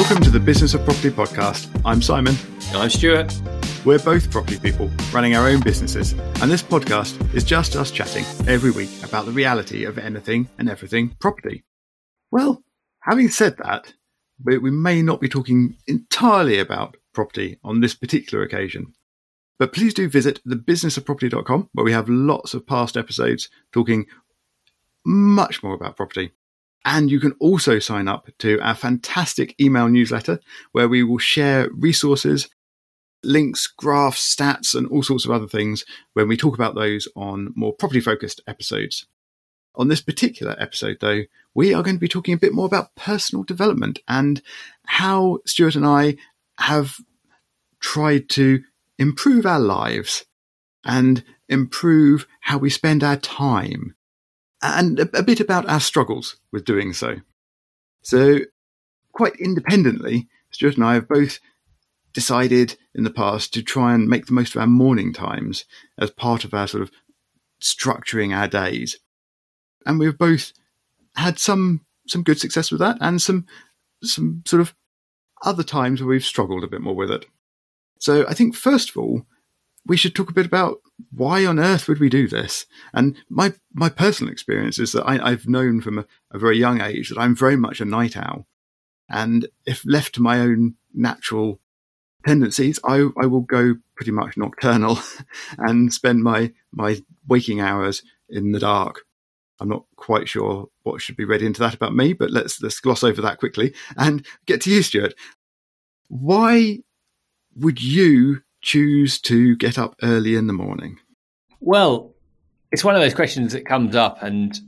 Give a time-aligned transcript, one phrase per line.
[0.00, 1.68] Welcome to the Business of Property podcast.
[1.84, 2.34] I'm Simon.
[2.72, 3.38] I'm Stuart.
[3.84, 8.24] We're both property people running our own businesses, and this podcast is just us chatting
[8.48, 11.64] every week about the reality of anything and everything property.
[12.30, 12.64] Well,
[13.00, 13.92] having said that,
[14.42, 18.94] we may not be talking entirely about property on this particular occasion.
[19.58, 24.06] But please do visit thebusinessofproperty.com where we have lots of past episodes talking
[25.04, 26.32] much more about property.
[26.84, 30.40] And you can also sign up to our fantastic email newsletter
[30.72, 32.48] where we will share resources,
[33.22, 37.52] links, graphs, stats, and all sorts of other things when we talk about those on
[37.54, 39.06] more property focused episodes.
[39.74, 41.22] On this particular episode, though,
[41.54, 44.42] we are going to be talking a bit more about personal development and
[44.86, 46.16] how Stuart and I
[46.58, 46.96] have
[47.80, 48.62] tried to
[48.98, 50.24] improve our lives
[50.84, 53.94] and improve how we spend our time
[54.62, 57.16] and a, a bit about our struggles with doing so.
[58.02, 58.40] So,
[59.12, 61.38] quite independently, Stuart and I have both
[62.12, 65.64] decided in the past to try and make the most of our morning times
[65.98, 66.90] as part of our sort of
[67.62, 68.98] structuring our days.
[69.86, 70.52] And we've both
[71.16, 73.46] had some some good success with that and some
[74.02, 74.74] some sort of
[75.42, 77.26] other times where we've struggled a bit more with it.
[77.98, 79.22] So I think first of all,
[79.86, 80.78] we should talk a bit about
[81.10, 82.66] why on earth would we do this?
[82.92, 86.80] And my my personal experience is that I, have known from a, a, very young
[86.80, 88.46] age that I'm very much a night owl,
[89.08, 91.60] and if left to my own natural
[92.26, 94.98] tendencies, I, I will go pretty much nocturnal
[95.58, 99.02] and spend my my waking hours in the dark.
[99.60, 102.80] I'm not quite sure what should be read into that about me, but let's let's
[102.80, 105.14] gloss over that quickly and get to you, Stuart.
[106.08, 106.80] Why
[107.56, 110.98] would you choose to get up early in the morning?
[111.60, 112.14] Well,
[112.72, 114.58] it's one of those questions that comes up, and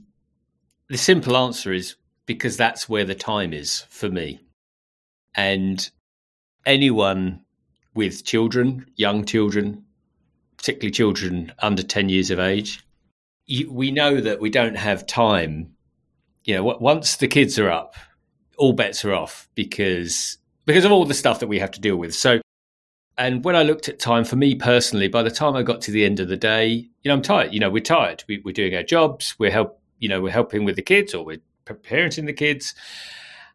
[0.88, 4.40] the simple answer is because that's where the time is for me.
[5.34, 5.88] And
[6.66, 7.44] anyone
[7.94, 9.84] with children, young children,
[10.56, 12.84] particularly children under 10 years of age,
[13.68, 15.74] we know that we don't have time.
[16.44, 17.94] You know, once the kids are up,
[18.56, 21.96] all bets are off because because of all the stuff that we have to deal
[21.96, 22.14] with.
[22.14, 22.40] So
[23.22, 25.92] and when I looked at time for me personally, by the time I got to
[25.92, 27.54] the end of the day, you know, I'm tired.
[27.54, 28.24] You know, we're tired.
[28.26, 29.36] We, are doing our jobs.
[29.38, 29.80] We're help.
[30.00, 32.74] You know, we're helping with the kids, or we're parenting the kids.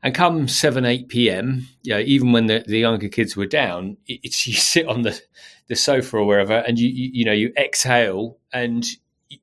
[0.01, 3.97] And come seven, eight p.m., you know, even when the, the younger kids were down,
[4.07, 5.19] it's you sit on the,
[5.67, 8.87] the sofa or wherever, and you, you you know you exhale and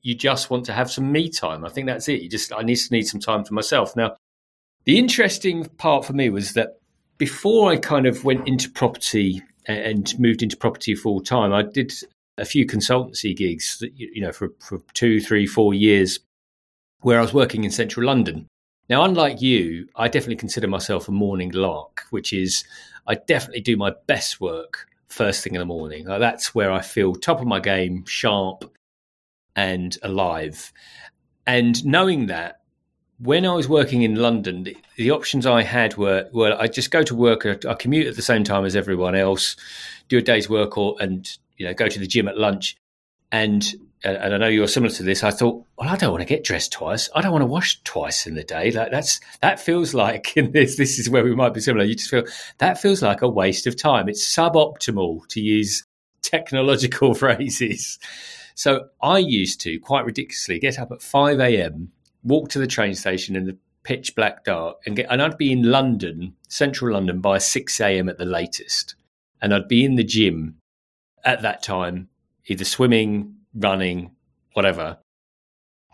[0.00, 1.66] you just want to have some me time.
[1.66, 2.22] I think that's it.
[2.22, 3.94] You just I need to need some time for myself.
[3.94, 4.16] Now,
[4.84, 6.78] the interesting part for me was that
[7.18, 11.92] before I kind of went into property and moved into property full time, I did
[12.38, 16.18] a few consultancy gigs, you know, for, for two, three, four years,
[17.00, 18.46] where I was working in central London.
[18.88, 22.64] Now, unlike you, I definitely consider myself a morning lark, which is
[23.06, 26.04] I definitely do my best work first thing in the morning.
[26.04, 28.64] that's where I feel top of my game, sharp
[29.54, 30.72] and alive.
[31.46, 32.60] And knowing that,
[33.18, 36.90] when I was working in London, the, the, options I had were well, I just
[36.90, 39.56] go to work, uh, I commute at the same time as everyone else,
[40.08, 42.76] do a day's work, or and you know go to the gym at lunch.
[43.30, 43.64] And
[44.04, 45.24] and I know you're similar to this.
[45.24, 47.08] I thought, well, I don't want to get dressed twice.
[47.14, 48.70] I don't want to wash twice in the day.
[48.70, 50.76] Like that's that feels like in this.
[50.76, 51.84] This is where we might be similar.
[51.84, 52.24] You just feel
[52.58, 54.08] that feels like a waste of time.
[54.08, 55.84] It's suboptimal to use
[56.22, 57.98] technological phrases.
[58.56, 61.90] So I used to quite ridiculously get up at five a.m
[62.24, 65.52] walk to the train station in the pitch black dark and get and I'd be
[65.52, 68.08] in London, central London by 6 a.m.
[68.08, 68.96] at the latest.
[69.40, 70.56] And I'd be in the gym
[71.24, 72.08] at that time,
[72.46, 74.12] either swimming, running,
[74.54, 74.98] whatever.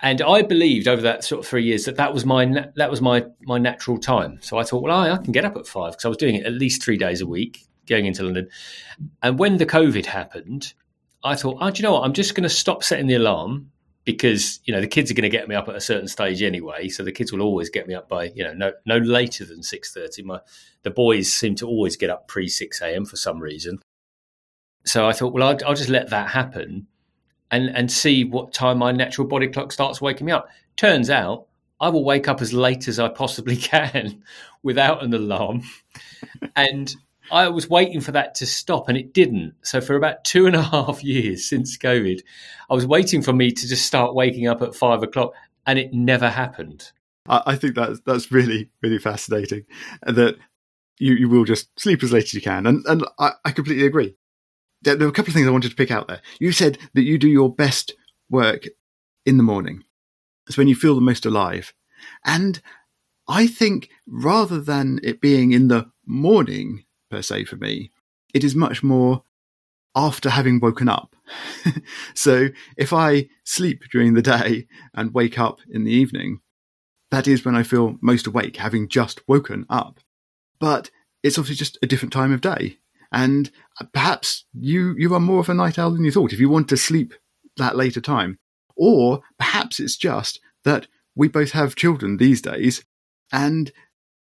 [0.02, 3.02] And I believed over that sort of three years that that was my that was
[3.02, 4.38] my my natural time.
[4.40, 6.36] So I thought, well, I, I can get up at five because I was doing
[6.36, 8.48] it at least three days a week, going into London.
[9.22, 10.72] And when the COVID happened,
[11.22, 12.04] I thought, oh, do you know what?
[12.04, 13.70] I'm just going to stop setting the alarm
[14.04, 16.42] because you know the kids are going to get me up at a certain stage
[16.42, 19.44] anyway so the kids will always get me up by you know no no later
[19.44, 20.40] than 6.30 my
[20.82, 23.78] the boys seem to always get up pre 6 a.m for some reason.
[24.84, 26.86] So i thought well I'll, I'll, just let that happen
[27.50, 30.48] and and see what time my natural body clock starts waking me up.
[30.76, 31.46] Turns out
[31.78, 34.22] i will wake up as late as i possibly can
[34.62, 35.62] without an alarm.
[36.56, 36.94] And
[37.30, 39.54] I was waiting for that to stop and it didn't.
[39.62, 42.20] So for about two and a half years since COVID,
[42.68, 45.32] I was waiting for me to just start waking up at five o'clock
[45.66, 46.90] and it never happened.
[47.28, 49.64] I think that's that's really, really fascinating.
[50.02, 50.36] That
[50.98, 52.66] you, you will just sleep as late as you can.
[52.66, 54.16] And and I, I completely agree.
[54.82, 56.22] There, there were a couple of things I wanted to pick out there.
[56.40, 57.94] You said that you do your best
[58.30, 58.64] work
[59.26, 59.84] in the morning.
[60.48, 61.72] It's when you feel the most alive.
[62.24, 62.60] And
[63.28, 67.90] I think rather than it being in the morning per se for me,
[68.32, 69.22] it is much more
[69.94, 71.16] after having woken up.
[72.14, 76.40] so if I sleep during the day and wake up in the evening,
[77.10, 80.00] that is when I feel most awake, having just woken up.
[80.60, 80.90] But
[81.22, 82.78] it's obviously just a different time of day.
[83.12, 83.50] And
[83.92, 86.68] perhaps you, you are more of a night owl than you thought if you want
[86.68, 87.14] to sleep
[87.56, 88.38] that later time.
[88.76, 90.86] Or perhaps it's just that
[91.16, 92.84] we both have children these days
[93.32, 93.72] and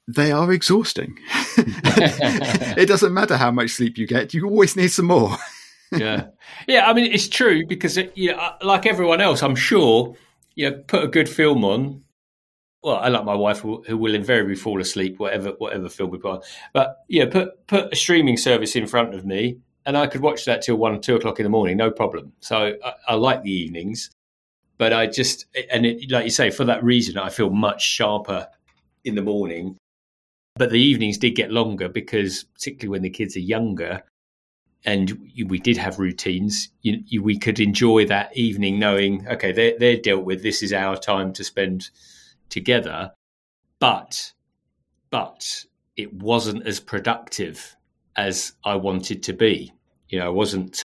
[0.08, 1.18] they are exhausting.
[1.56, 5.36] it doesn't matter how much sleep you get, you always need some more.
[5.92, 6.28] yeah.
[6.68, 10.14] Yeah, I mean, it's true because, it, you know, uh, like everyone else, I'm sure,
[10.54, 12.02] you know, put a good film on.
[12.82, 16.18] Well, I like my wife who, who will invariably fall asleep, whatever whatever film we
[16.18, 16.40] put on.
[16.72, 20.44] But yeah, put put a streaming service in front of me, and I could watch
[20.44, 22.32] that till one, two o'clock in the morning, no problem.
[22.38, 24.10] So I, I like the evenings,
[24.78, 28.46] but I just and it, like you say, for that reason, I feel much sharper
[29.04, 29.76] in the morning
[30.56, 34.02] but the evenings did get longer because, particularly when the kids are younger,
[34.84, 39.76] and we did have routines, you, you, we could enjoy that evening knowing, okay, they're,
[39.78, 40.42] they're dealt with.
[40.42, 41.90] This is our time to spend
[42.48, 43.10] together.
[43.80, 44.32] But,
[45.10, 45.64] but
[45.96, 47.74] it wasn't as productive
[48.16, 49.72] as I wanted to be.
[50.08, 50.82] You know, I wasn't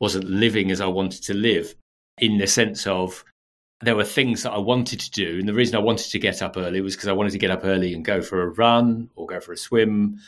[0.00, 1.74] wasn't living as I wanted to live
[2.18, 3.24] in the sense of
[3.80, 5.38] there were things that I wanted to do.
[5.38, 7.50] And the reason I wanted to get up early was because I wanted to get
[7.50, 10.18] up early and go for a run or go for a swim.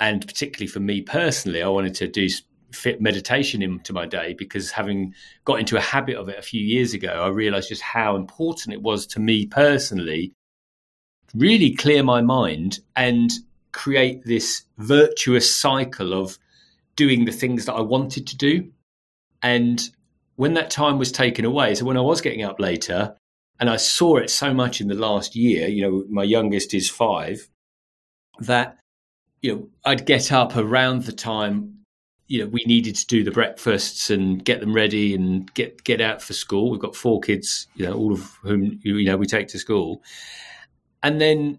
[0.00, 2.28] And particularly for me personally, I wanted to do
[2.72, 5.14] fit meditation into my day because having
[5.44, 8.74] got into a habit of it a few years ago, I realized just how important
[8.74, 10.32] it was to me personally
[11.34, 13.30] really clear my mind and
[13.72, 16.38] create this virtuous cycle of
[16.96, 18.70] doing the things that I wanted to do.
[19.42, 19.88] And
[20.38, 23.16] when that time was taken away, so when I was getting up later,
[23.58, 26.88] and I saw it so much in the last year, you know, my youngest is
[26.88, 27.48] five,
[28.38, 28.78] that,
[29.42, 31.78] you know, I'd get up around the time,
[32.28, 36.00] you know, we needed to do the breakfasts and get them ready and get, get
[36.00, 36.70] out for school.
[36.70, 40.04] We've got four kids, you know, all of whom, you know, we take to school.
[41.02, 41.58] And then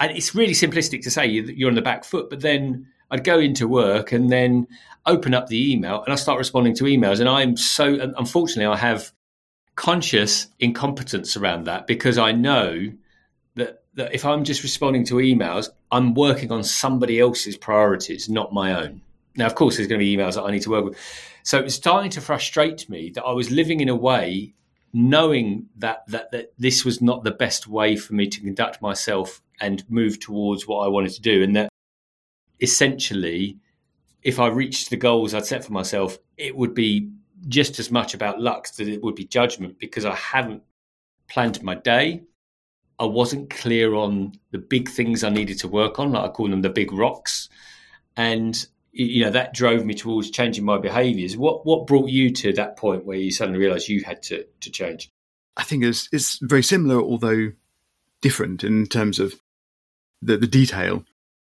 [0.00, 3.38] and it's really simplistic to say you're on the back foot, but then I'd go
[3.38, 4.66] into work and then
[5.04, 7.20] open up the email and I start responding to emails.
[7.20, 9.12] And I'm so, unfortunately, I have
[9.76, 12.90] conscious incompetence around that because I know
[13.56, 18.52] that, that if I'm just responding to emails, I'm working on somebody else's priorities, not
[18.52, 19.02] my own.
[19.36, 20.98] Now, of course, there's going to be emails that I need to work with.
[21.42, 24.54] So it was starting to frustrate me that I was living in a way
[24.92, 29.40] knowing that, that that this was not the best way for me to conduct myself
[29.60, 31.71] and move towards what I wanted to do, and that
[32.62, 33.58] essentially
[34.22, 37.10] if I reached the goals I'd set for myself, it would be
[37.48, 40.62] just as much about luck as it would be judgment because I hadn't
[41.28, 42.22] planned my day.
[42.98, 46.48] I wasn't clear on the big things I needed to work on, like I call
[46.48, 47.48] them the big rocks.
[48.16, 51.36] And you know that drove me towards changing my behaviors.
[51.36, 54.70] What what brought you to that point where you suddenly realized you had to to
[54.70, 55.10] change?
[55.56, 57.52] I think it's it's very similar, although
[58.20, 59.34] different in terms of
[60.20, 61.04] the the detail.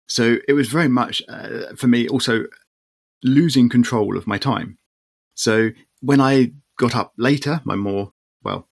[0.08, 2.46] So it was very much uh, for me also
[3.24, 4.78] losing control of my time.
[5.36, 5.70] So
[6.02, 8.12] when I got up later, my more,
[8.44, 8.68] well,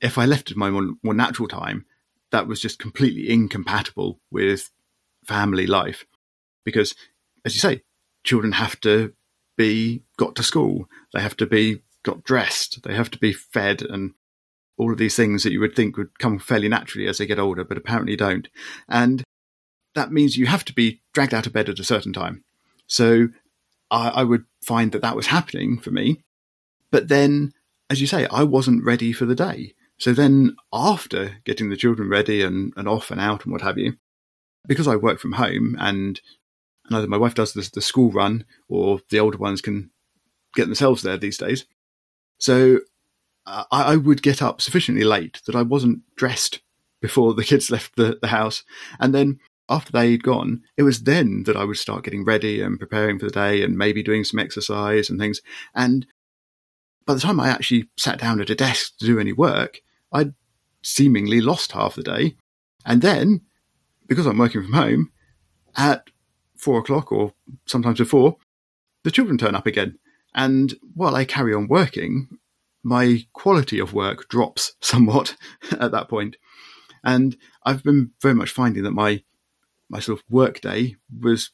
[0.00, 1.84] if I left it my more, more natural time,
[2.30, 4.70] that was just completely incompatible with
[5.24, 6.06] family life.
[6.64, 6.94] Because,
[7.44, 7.82] as you say,
[8.24, 9.12] children have to
[9.56, 13.82] be got to school, they have to be got dressed, they have to be fed,
[13.82, 14.14] and
[14.76, 17.38] all of these things that you would think would come fairly naturally as they get
[17.38, 18.48] older, but apparently don't.
[18.88, 19.24] And
[19.96, 22.44] that means you have to be dragged out of bed at a certain time.
[22.86, 23.28] So
[23.90, 26.22] I, I would find that that was happening for me.
[26.90, 27.52] But then,
[27.90, 29.74] as you say, I wasn't ready for the day.
[29.98, 33.78] So then, after getting the children ready and, and off and out and what have
[33.78, 33.96] you,
[34.68, 36.20] because I work from home and,
[36.86, 39.90] and either my wife does the, the school run or the older ones can
[40.54, 41.66] get themselves there these days.
[42.38, 42.80] So
[43.46, 46.60] I, I, would get up sufficiently late that I wasn't dressed
[47.00, 48.64] before the kids left the, the house.
[48.98, 52.78] And then after they'd gone, it was then that I would start getting ready and
[52.78, 55.40] preparing for the day and maybe doing some exercise and things.
[55.74, 56.06] And
[57.04, 59.80] by the time I actually sat down at a desk to do any work,
[60.12, 60.34] I'd
[60.82, 62.36] seemingly lost half the day.
[62.84, 63.42] And then,
[64.06, 65.12] because I'm working from home,
[65.76, 66.08] at
[66.56, 67.34] four o'clock or
[67.66, 68.36] sometimes before,
[69.04, 69.98] the children turn up again.
[70.34, 72.38] And while I carry on working,
[72.82, 75.36] my quality of work drops somewhat
[75.72, 76.36] at that point.
[77.04, 79.22] And I've been very much finding that my
[79.88, 81.50] my sort of work day was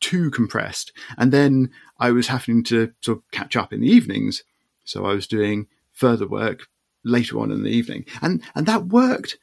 [0.00, 0.92] too compressed.
[1.16, 4.42] And then I was having to sort of catch up in the evenings.
[4.84, 6.66] So I was doing further work
[7.04, 8.04] later on in the evening.
[8.20, 9.38] And and that worked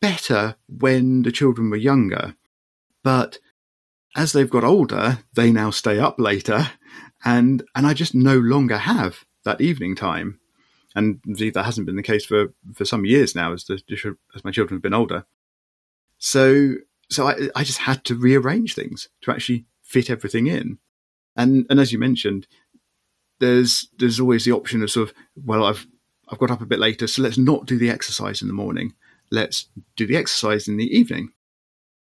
[0.00, 2.36] better when the children were younger.
[3.02, 3.38] But
[4.16, 6.70] as they've got older, they now stay up later,
[7.24, 10.40] and and I just no longer have that evening time.
[10.94, 13.80] And indeed, that hasn't been the case for, for some years now, as the
[14.34, 15.26] as my children have been older.
[16.18, 16.74] So
[17.10, 20.78] so I, I just had to rearrange things to actually fit everything in.
[21.36, 22.46] And and as you mentioned,
[23.40, 25.86] there's there's always the option of sort of well I've
[26.28, 28.94] I've got up a bit later, so let's not do the exercise in the morning.
[29.30, 31.30] Let's do the exercise in the evening.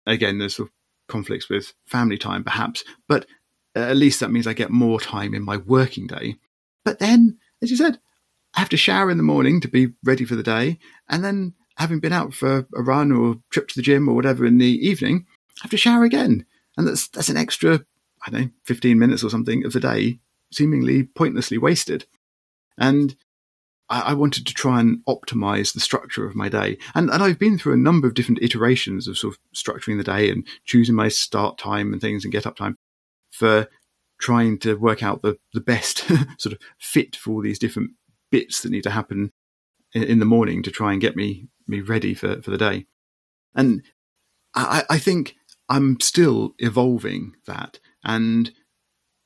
[0.06, 0.74] Again, there's sort of
[1.08, 3.25] conflicts with family time, perhaps, but
[3.74, 6.36] at least that means I get more time in my working day.
[6.84, 8.00] But then, as you said,
[8.56, 10.77] I have to shower in the morning to be ready for the day,
[11.10, 14.46] and then having been out for a run or trip to the gym or whatever
[14.46, 15.25] in the evening,
[15.62, 16.46] have to shower again,
[16.77, 17.86] and that's that's an extra
[18.25, 20.20] I don't know fifteen minutes or something of the day,
[20.51, 22.05] seemingly pointlessly wasted.
[22.77, 23.15] And
[23.89, 26.77] I, I wanted to try and optimize the structure of my day.
[26.94, 30.03] And, and I've been through a number of different iterations of sort of structuring the
[30.03, 32.75] day and choosing my start time and things and get up time
[33.32, 33.67] for
[34.20, 36.00] trying to work out the, the best
[36.39, 37.91] sort of fit for all these different
[38.32, 39.32] bits that need to happen
[39.94, 42.86] in, in, the morning to try and get me me ready for, for the day.
[43.53, 43.84] And
[44.53, 45.36] I, I think
[45.69, 47.79] I'm still evolving that.
[48.03, 48.51] And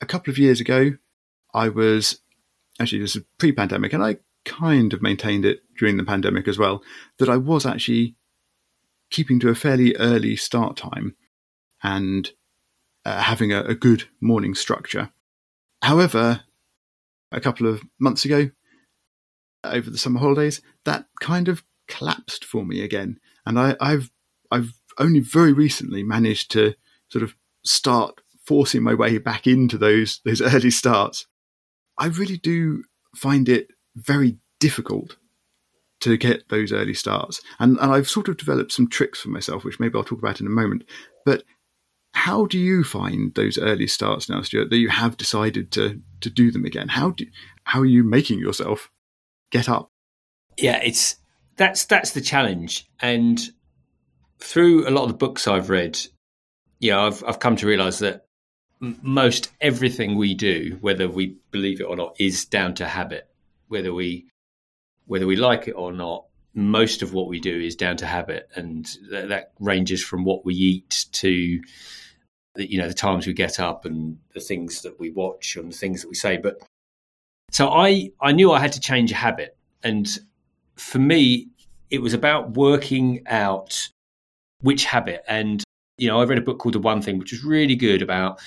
[0.01, 0.93] a couple of years ago,
[1.53, 2.21] I was
[2.79, 6.81] actually this is pre-pandemic, and I kind of maintained it during the pandemic as well,
[7.17, 8.15] that I was actually
[9.11, 11.15] keeping to a fairly early start time
[11.83, 12.31] and
[13.05, 15.11] uh, having a, a good morning structure.
[15.81, 16.41] However,
[17.31, 18.51] a couple of months ago,
[19.63, 24.09] over the summer holidays, that kind of collapsed for me again, and I, I've
[24.49, 26.75] I've only very recently managed to
[27.09, 31.27] sort of start forcing my way back into those those early starts.
[31.97, 32.83] I really do
[33.15, 35.17] find it very difficult
[36.01, 37.41] to get those early starts.
[37.59, 40.39] And, and I've sort of developed some tricks for myself, which maybe I'll talk about
[40.39, 40.85] in a moment.
[41.25, 41.43] But
[42.13, 46.29] how do you find those early starts now, Stuart, that you have decided to to
[46.29, 46.89] do them again?
[46.89, 47.25] How do
[47.65, 48.89] how are you making yourself
[49.51, 49.91] get up?
[50.57, 51.17] Yeah, it's
[51.59, 52.87] that's that's the challenge.
[52.99, 53.39] And
[54.39, 55.99] through a lot of the books I've read,
[56.79, 58.25] you know, I've I've come to realise that
[58.79, 63.29] most everything we do, whether we believe it or not, is down to habit
[63.69, 64.25] whether we
[65.05, 68.49] whether we like it or not, most of what we do is down to habit,
[68.55, 71.61] and that, that ranges from what we eat to
[72.55, 75.71] the, you know the times we get up and the things that we watch and
[75.71, 76.37] the things that we say.
[76.37, 76.61] But
[77.51, 80.07] so I I knew I had to change a habit, and
[80.79, 81.47] for me
[81.89, 83.89] it was about working out
[84.61, 85.23] which habit.
[85.27, 85.63] And
[85.97, 88.39] you know I read a book called The One Thing, which was really good about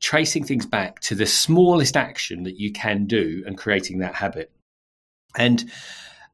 [0.00, 4.50] tracing things back to the smallest action that you can do and creating that habit.
[5.36, 5.70] And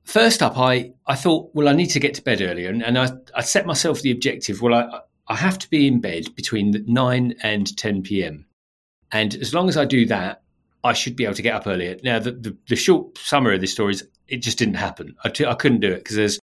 [0.05, 2.69] first up, I, I thought, well, I need to get to bed earlier.
[2.69, 6.01] And, and I, I set myself the objective, well, I, I have to be in
[6.01, 8.47] bed between 9 and 10 p.m.
[9.13, 10.43] And as long as I do that,
[10.83, 11.97] I should be able to get up earlier.
[12.03, 15.17] Now, the, the, the short summary of this story is it just didn't happen.
[15.25, 16.41] I t- I couldn't do it because there's,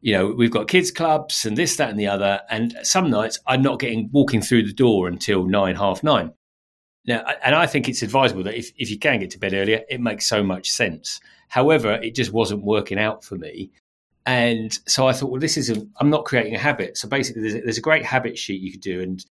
[0.00, 2.40] you know, we've got kids clubs and this, that, and the other.
[2.50, 6.32] And some nights I'm not getting walking through the door until nine, half nine.
[7.04, 9.82] Now, and I think it's advisable that if, if you can get to bed earlier,
[9.88, 11.20] it makes so much sense.
[11.48, 13.70] However, it just wasn't working out for me.
[14.24, 16.96] And so I thought, well, this is, a, I'm not creating a habit.
[16.96, 19.00] So basically, there's a, there's a great habit sheet you could do.
[19.00, 19.24] And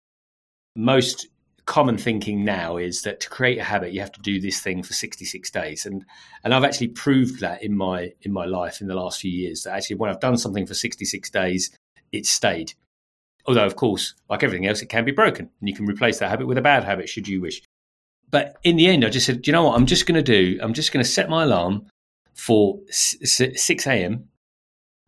[0.75, 1.28] most
[1.66, 4.82] common thinking now is that to create a habit, you have to do this thing
[4.82, 5.86] for 66 days.
[5.86, 6.04] And,
[6.44, 9.62] and I've actually proved that in my, in my life in the last few years
[9.62, 11.70] that actually when I've done something for 66 days,
[12.12, 12.74] it's stayed.
[13.46, 16.28] Although, of course, like everything else, it can be broken and you can replace that
[16.28, 17.62] habit with a bad habit should you wish.
[18.30, 19.76] But in the end, I just said, you know what?
[19.76, 21.86] I'm just going to do, I'm just going to set my alarm
[22.34, 24.28] for 6 a.m.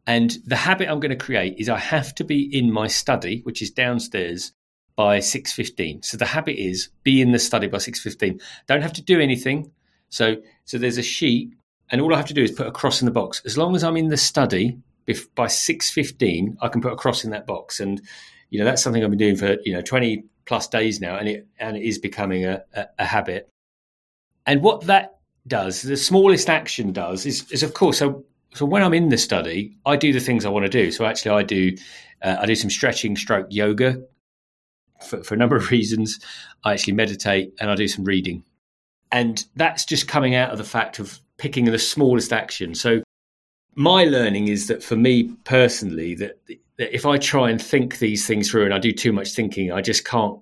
[0.06, 3.40] And the habit I'm going to create is I have to be in my study,
[3.44, 4.52] which is downstairs,
[4.96, 6.04] by 6.15.
[6.04, 8.40] So the habit is be in the study by 6.15.
[8.66, 9.70] Don't have to do anything.
[10.10, 11.54] So, so there's a sheet
[11.90, 13.42] and all I have to do is put a cross in the box.
[13.44, 14.78] As long as I'm in the study
[15.34, 18.00] by 6.15 i can put a cross in that box and
[18.50, 21.28] you know that's something i've been doing for you know 20 plus days now and
[21.28, 23.48] it and it is becoming a, a, a habit
[24.46, 28.82] and what that does the smallest action does is, is of course so so when
[28.82, 31.42] i'm in the study i do the things i want to do so actually i
[31.42, 31.76] do
[32.22, 34.00] uh, i do some stretching stroke yoga
[35.02, 36.18] for, for a number of reasons
[36.64, 38.42] i actually meditate and i do some reading
[39.10, 43.02] and that's just coming out of the fact of picking the smallest action so
[43.74, 46.38] my learning is that for me personally, that,
[46.76, 49.72] that if I try and think these things through and I do too much thinking,
[49.72, 50.38] I just can't.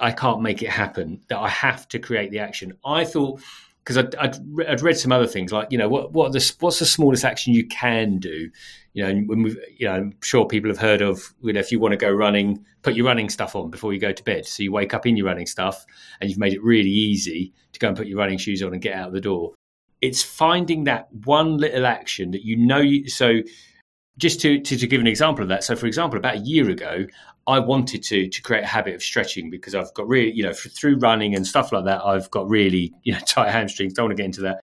[0.00, 1.20] I can't make it happen.
[1.28, 2.74] That I have to create the action.
[2.84, 3.40] I thought
[3.88, 4.36] because I'd, I'd,
[4.68, 7.54] I'd, read some other things like you know what what the what's the smallest action
[7.54, 8.50] you can do?
[8.92, 11.72] You know when we you know I'm sure people have heard of you know if
[11.72, 14.44] you want to go running put your running stuff on before you go to bed.
[14.44, 15.86] So you wake up in your running stuff
[16.20, 18.82] and you've made it really easy to go and put your running shoes on and
[18.82, 19.54] get out of the door.
[20.02, 23.40] It's finding that one little action that you know you so
[24.18, 25.64] just to, to, to give an example of that.
[25.64, 27.06] So for example about a year ago
[27.48, 30.52] I wanted to to create a habit of stretching because I've got really, you know,
[30.52, 33.94] through running and stuff like that, I've got really, you know, tight hamstrings.
[33.94, 34.60] Don't want to get into that,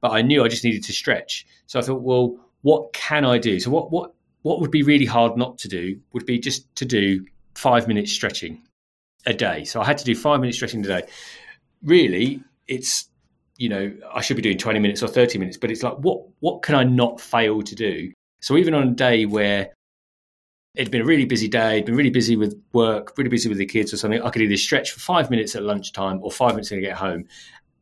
[0.00, 1.46] but I knew I just needed to stretch.
[1.66, 3.60] So I thought, well, what can I do?
[3.60, 4.12] So what what
[4.42, 7.24] what would be really hard not to do would be just to do
[7.54, 8.60] five minutes stretching
[9.26, 9.64] a day.
[9.64, 11.02] So I had to do five minutes stretching a day.
[11.84, 13.08] Really, it's
[13.58, 16.20] you know I should be doing twenty minutes or thirty minutes, but it's like what
[16.40, 18.12] what can I not fail to do?
[18.40, 19.72] So even on a day where
[20.74, 23.66] it'd been a really busy day, been really busy with work, really busy with the
[23.66, 24.20] kids or something.
[24.22, 26.96] I could either stretch for five minutes at lunchtime or five minutes when I get
[26.96, 27.26] home.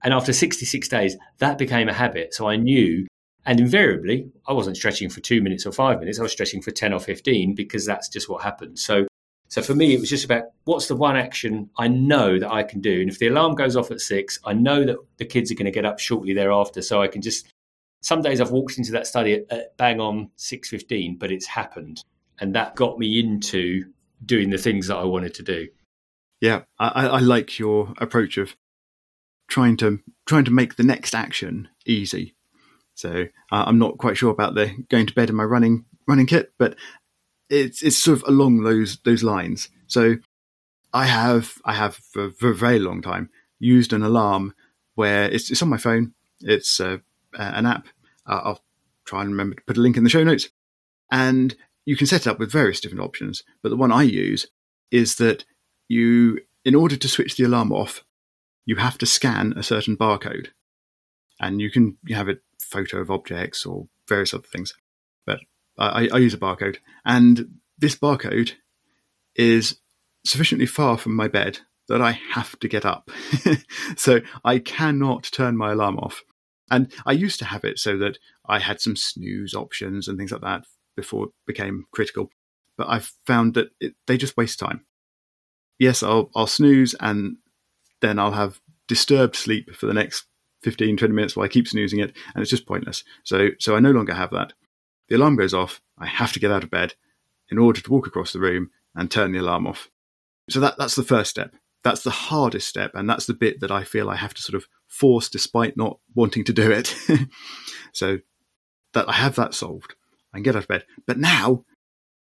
[0.04, 2.34] And after 66 days, that became a habit.
[2.34, 3.06] So I knew,
[3.46, 6.18] and invariably, I wasn't stretching for two minutes or five minutes.
[6.18, 8.78] I was stretching for 10 or 15 because that's just what happened.
[8.78, 9.06] So,
[9.48, 12.62] so for me, it was just about what's the one action I know that I
[12.62, 13.00] can do.
[13.00, 15.66] And if the alarm goes off at six, I know that the kids are going
[15.66, 16.82] to get up shortly thereafter.
[16.82, 17.46] So I can just,
[18.02, 22.02] some days I've walked into that study at, at bang on 6.15, but it's happened
[22.42, 23.84] and that got me into
[24.24, 25.68] doing the things that I wanted to do.
[26.40, 28.56] Yeah, I, I like your approach of
[29.48, 32.34] trying to trying to make the next action easy.
[32.94, 36.26] So uh, I'm not quite sure about the going to bed in my running running
[36.26, 36.74] kit, but
[37.48, 39.68] it's it's sort of along those those lines.
[39.86, 40.16] So
[40.92, 43.30] I have I have for, for a very long time
[43.60, 44.52] used an alarm
[44.96, 46.12] where it's, it's on my phone.
[46.40, 46.98] It's uh,
[47.34, 47.86] an app.
[48.26, 48.60] Uh, I'll
[49.04, 50.48] try and remember to put a link in the show notes.
[51.08, 54.46] And you can set it up with various different options, but the one I use
[54.90, 55.44] is that
[55.88, 58.04] you, in order to switch the alarm off,
[58.64, 60.48] you have to scan a certain barcode.
[61.40, 64.74] And you can have a photo of objects or various other things.
[65.26, 65.40] But
[65.76, 66.76] I, I use a barcode.
[67.04, 68.52] And this barcode
[69.34, 69.78] is
[70.24, 71.58] sufficiently far from my bed
[71.88, 73.10] that I have to get up.
[73.96, 76.22] so I cannot turn my alarm off.
[76.70, 80.30] And I used to have it so that I had some snooze options and things
[80.30, 80.64] like that
[80.96, 82.30] before it became critical.
[82.76, 84.84] But I've found that it, they just waste time.
[85.78, 87.36] Yes, I'll, I'll snooze and
[88.00, 90.24] then I'll have disturbed sleep for the next
[90.62, 93.04] 15, 20 minutes while I keep snoozing it, and it's just pointless.
[93.24, 94.52] So, so I no longer have that.
[95.08, 95.80] The alarm goes off.
[95.98, 96.94] I have to get out of bed
[97.50, 99.90] in order to walk across the room and turn the alarm off.
[100.50, 101.54] So that, that's the first step.
[101.84, 104.54] That's the hardest step, and that's the bit that I feel I have to sort
[104.54, 106.94] of force despite not wanting to do it.
[107.92, 108.18] so
[108.94, 109.94] that I have that solved.
[110.34, 110.84] Can get out of bed.
[111.06, 111.64] But now,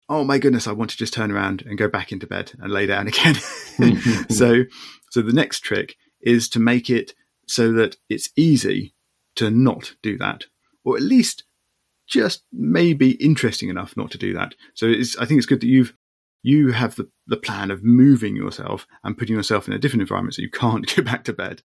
[0.10, 2.72] oh my goodness, I want to just turn around and go back into bed and
[2.72, 3.36] lay down again.
[4.30, 4.64] so,
[5.12, 7.14] so the next trick is to make it
[7.48, 8.94] so that it's easy
[9.36, 10.46] to not do that,
[10.84, 11.44] or at least
[12.08, 14.56] just maybe interesting enough not to do that.
[14.74, 14.88] So
[15.20, 15.94] I think it's good that you've
[16.44, 20.36] you have the, the plan of moving yourself and putting yourself in a different environment
[20.36, 21.62] so you can't go back to bed.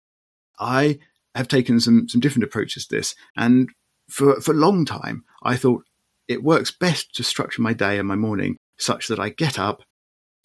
[0.59, 0.99] I
[1.35, 3.69] have taken some some different approaches to this, and
[4.09, 5.85] for for a long time I thought
[6.29, 9.83] it works best to structure my day and my morning such that I get up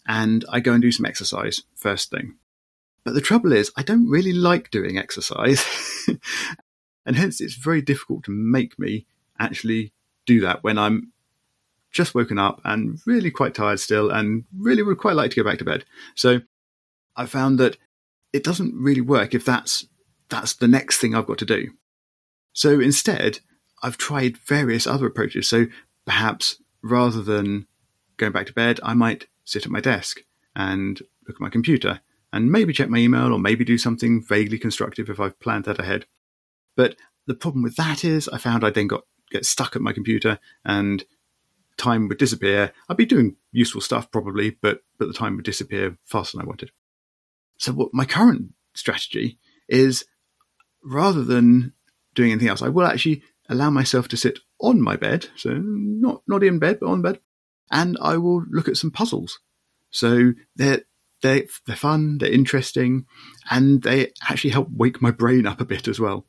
[0.08, 2.38] and I go and do some exercise first thing.
[3.04, 5.66] But the trouble is, I don't really like doing exercise.
[7.06, 9.06] and hence it's very difficult to make me
[9.40, 9.92] actually
[10.26, 11.12] do that when I'm
[11.92, 15.50] just woken up and really quite tired still and really would quite like to go
[15.50, 15.84] back to bed.
[16.16, 16.42] So
[17.16, 17.78] I found that
[18.32, 19.88] it doesn't really work if that's
[20.30, 21.72] that's the next thing I've got to do.
[22.54, 23.40] So instead,
[23.82, 25.50] I've tried various other approaches.
[25.50, 25.68] So
[26.06, 27.68] perhaps rather than
[28.18, 30.22] going back to bed, I might sit at my desk
[30.56, 32.02] and look at my computer
[32.34, 35.80] and maybe check my email or maybe do something vaguely constructive if I've planned that
[35.80, 36.06] ahead.
[36.76, 36.96] But
[37.28, 40.40] the problem with that is I found I then got get stuck at my computer
[40.66, 41.04] and
[41.78, 42.74] time would disappear.
[42.90, 46.48] I'd be doing useful stuff probably, but but the time would disappear faster than I
[46.48, 46.72] wanted.
[47.58, 50.06] So what my current strategy is
[50.84, 51.74] rather than
[52.14, 56.24] doing anything else, I will actually allow myself to sit on my bed, so not
[56.28, 57.20] not in bed but on bed,
[57.70, 59.40] and I will look at some puzzles.
[59.92, 60.82] So they're
[61.22, 63.06] they they're fun, they're interesting,
[63.50, 66.26] and they actually help wake my brain up a bit as well.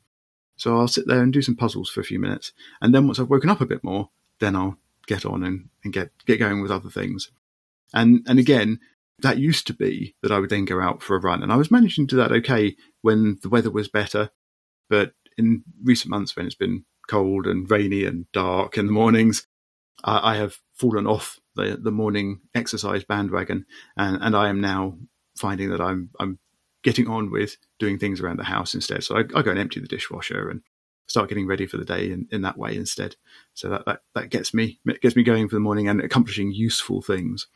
[0.55, 3.19] So I'll sit there and do some puzzles for a few minutes, and then once
[3.19, 4.09] I've woken up a bit more,
[4.39, 7.31] then I'll get on and, and get get going with other things.
[7.93, 8.79] And and again,
[9.19, 11.55] that used to be that I would then go out for a run, and I
[11.55, 14.29] was managing to do that okay when the weather was better.
[14.89, 19.47] But in recent months, when it's been cold and rainy and dark in the mornings,
[20.03, 24.97] I, have fallen off the, the morning exercise bandwagon, and, and I am now
[25.37, 26.39] finding that I'm I'm
[26.83, 29.03] getting on with doing things around the house instead.
[29.03, 30.61] So I, I go and empty the dishwasher and
[31.07, 33.15] start getting ready for the day in, in that way instead.
[33.53, 37.01] So that, that, that gets me gets me going for the morning and accomplishing useful
[37.01, 37.47] things.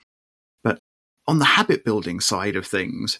[0.63, 0.79] But
[1.27, 3.19] on the habit building side of things,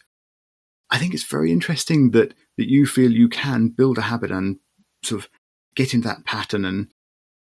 [0.89, 4.59] I think it's very interesting that that you feel you can build a habit and
[5.03, 5.29] sort of
[5.77, 6.87] get into that pattern and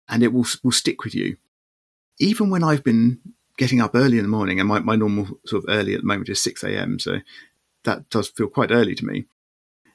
[0.09, 1.39] and it will will stick with you.
[2.19, 3.21] Even when I've been
[3.57, 6.07] getting up early in the morning, and my, my normal sort of early at the
[6.07, 7.21] moment is six a.m., so
[7.85, 9.25] that does feel quite early to me.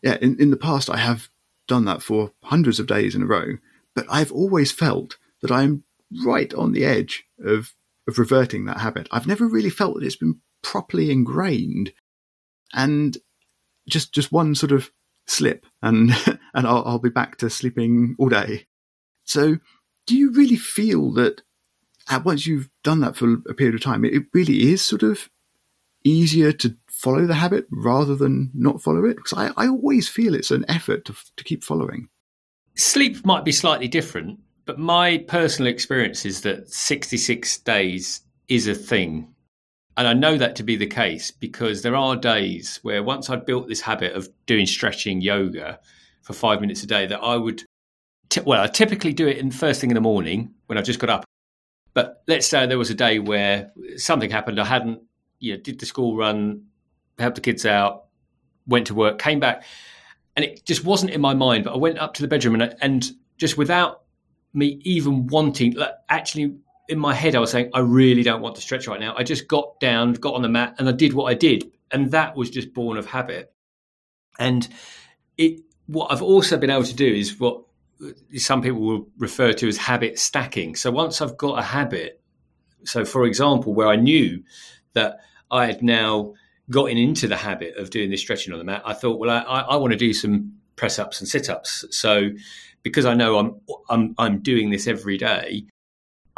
[0.02, 1.30] Yeah, in, in the past I have
[1.68, 3.58] done that for hundreds of days in a row,
[3.94, 5.84] but I've always felt that I'm
[6.26, 7.76] right on the edge of
[8.08, 9.08] of reverting that habit.
[9.12, 11.92] I've never really felt that it's been properly ingrained,
[12.74, 13.18] and
[13.88, 14.92] just just one sort of
[15.30, 16.12] slip, and
[16.54, 18.66] and I'll, I'll be back to sleeping all day.
[19.24, 19.58] So,
[20.06, 21.42] do you really feel that
[22.10, 25.30] uh, once you've done that for a period of time, it really is sort of
[26.04, 29.18] easier to follow the habit rather than not follow it?
[29.18, 32.10] Because I, I always feel it's an effort to, to keep following.
[32.76, 38.76] Sleep might be slightly different, but my personal experience is that 66 days is a
[38.76, 39.34] thing.
[40.00, 43.46] And I know that to be the case because there are days where once I'd
[43.46, 45.82] built this habit of doing stretching yoga
[46.22, 47.66] for five minutes a day, that I would,
[48.30, 51.00] t- well, I typically do it in first thing in the morning when I've just
[51.00, 51.26] got up.
[51.94, 54.58] But let's say there was a day where something happened.
[54.58, 55.02] I hadn't,
[55.42, 56.64] you know, did the school run,
[57.18, 58.06] helped the kids out,
[58.68, 59.66] went to work, came back,
[60.38, 61.66] and it just wasn't in my mind.
[61.66, 64.04] But I went up to the bedroom and, and just without
[64.54, 66.56] me even wanting, like, actually
[66.90, 69.16] in my head, I was saying, I really don't want to stretch right now.
[69.16, 71.72] I just got down, got on the mat, and I did what I did.
[71.92, 73.54] And that was just born of habit.
[74.40, 74.68] And
[75.38, 77.62] it, what I've also been able to do is what
[78.38, 80.76] some people will refer to as habit stacking.
[80.76, 82.22] So once I've got a habit,
[82.84, 84.44] so for example, where I knew
[84.94, 85.20] that
[85.52, 86.34] I had now
[86.72, 89.62] gotten into the habit of doing this stretching on the mat, I thought, well, I,
[89.62, 91.86] I want to do some press ups and sit ups.
[91.92, 92.32] So
[92.82, 95.66] because I know I'm, I'm I'm doing this every day,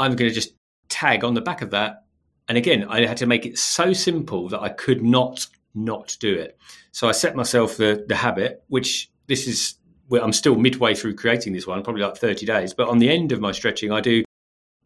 [0.02, 0.54] I'm going to just
[0.90, 2.04] tag on the back of that.
[2.48, 6.34] And again, I had to make it so simple that I could not not do
[6.34, 6.58] it.
[6.92, 9.76] So I set myself the the habit, which this is
[10.12, 12.74] I'm still midway through creating this one, probably like 30 days.
[12.74, 14.26] But on the end of my stretching, I do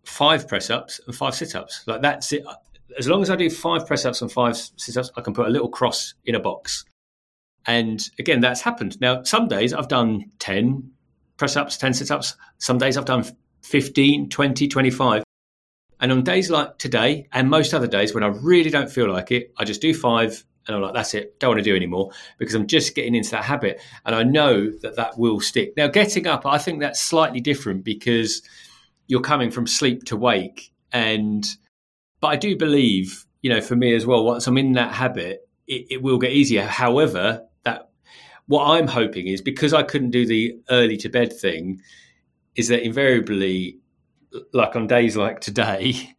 [0.04, 1.84] five press ups and five sit ups.
[1.88, 2.46] Like that's it.
[2.98, 5.48] As long as I do five press ups and five sit ups, I can put
[5.48, 6.86] a little cross in a box.
[7.66, 9.02] And again, that's happened.
[9.02, 10.92] Now, some days I've done 10
[11.38, 12.36] press ups, 10 sit ups.
[12.60, 13.26] Some days I've done
[13.66, 15.24] 15, 20, 25.
[16.00, 19.32] And on days like today and most other days when I really don't feel like
[19.32, 22.12] it, I just do five and I'm like, that's it, don't want to do anymore
[22.38, 23.82] because I'm just getting into that habit.
[24.06, 25.74] And I know that that will stick.
[25.78, 28.42] Now, getting up, I think that's slightly different because
[29.08, 30.72] you're coming from sleep to wake.
[30.92, 31.46] And,
[32.20, 35.48] but I do believe, you know, for me as well, once I'm in that habit,
[35.68, 36.66] it, it will get easier.
[36.66, 37.90] However, that
[38.48, 41.82] what I'm hoping is because I couldn't do the early to bed thing,
[42.56, 43.80] is that invariably,
[44.54, 46.16] like on days like today,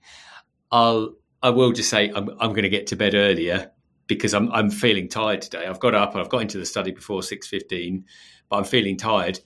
[0.70, 3.70] I'll I will just say I'm I'm going to get to bed earlier
[4.07, 5.66] because I'm I'm feeling tired today.
[5.66, 8.05] I've got up and I've got into the study before six fifteen,
[8.49, 9.40] but I'm feeling tired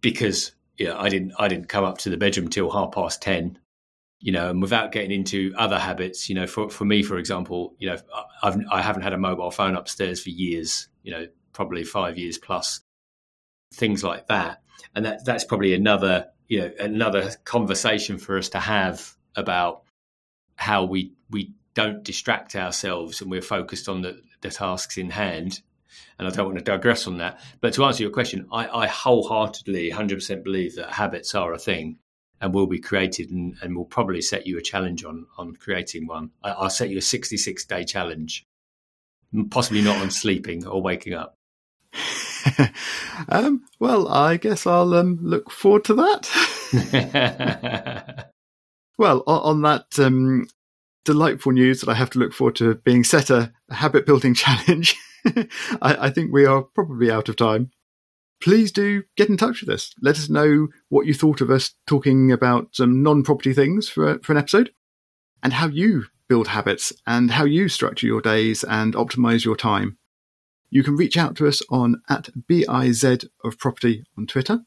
[0.00, 3.58] because yeah I didn't I didn't come up to the bedroom till half past ten.
[4.22, 7.74] You know, and without getting into other habits, you know, for for me, for example,
[7.78, 7.96] you know,
[8.42, 10.88] I've I haven't had a mobile phone upstairs for years.
[11.02, 12.80] You know, probably five years plus.
[13.72, 14.62] Things like that
[14.94, 19.82] and that that's probably another you know another conversation for us to have about
[20.56, 25.60] how we we don't distract ourselves and we're focused on the, the tasks in hand
[26.18, 27.40] and I don't want to digress on that.
[27.60, 31.98] But to answer your question, I, I wholeheartedly, 100% believe that habits are a thing
[32.40, 36.06] and will be created and, and will probably set you a challenge on, on creating
[36.06, 36.30] one.
[36.42, 38.46] I, I'll set you a 66 day challenge,
[39.50, 41.36] possibly not on sleeping or waking up.
[43.28, 46.28] um, well, I guess I'll um, look forward to that.
[48.98, 50.48] well, on, on that um,
[51.04, 54.34] delightful news that I have to look forward to being set a, a habit building
[54.42, 54.96] challenge,
[55.82, 57.70] I, I think we are probably out of time.
[58.42, 59.94] Please do get in touch with us.
[60.00, 64.18] Let us know what you thought of us talking about some non property things for,
[64.20, 64.70] for an episode
[65.42, 69.98] and how you build habits and how you structure your days and optimize your time.
[70.70, 74.60] You can reach out to us on at BIZ of property on Twitter.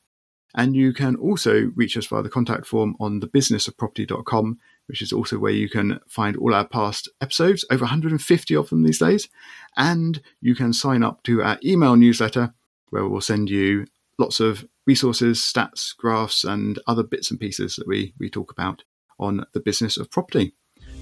[0.55, 5.39] And you can also reach us via the contact form on thebusinessofproperty.com, which is also
[5.39, 9.29] where you can find all our past episodes, over 150 of them these days.
[9.77, 12.53] And you can sign up to our email newsletter,
[12.89, 13.87] where we'll send you
[14.19, 18.83] lots of resources, stats, graphs, and other bits and pieces that we, we talk about
[19.17, 20.53] on the business of property.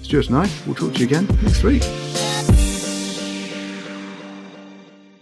[0.03, 1.83] Stuart and I will talk to you again next week.